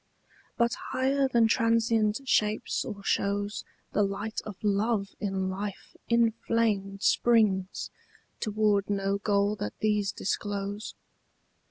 But 0.57 0.73
higher 0.89 1.27
than 1.27 1.47
transient 1.47 2.21
shapes 2.27 2.83
or 2.83 3.03
shows 3.03 3.63
The 3.91 4.01
light 4.01 4.41
of 4.47 4.55
love 4.63 5.09
in 5.19 5.47
life 5.51 5.95
inflamed 6.09 7.03
Springs, 7.03 7.91
toward 8.39 8.89
no 8.89 9.19
goal 9.19 9.55
that 9.57 9.77
these 9.79 10.11
disclose. 10.11 10.95